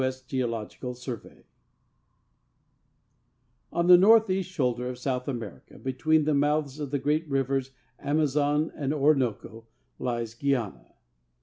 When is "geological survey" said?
0.23-1.45